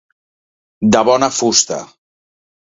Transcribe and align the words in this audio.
De 0.95 1.03
bona 1.09 1.29
fusta. 1.41 1.79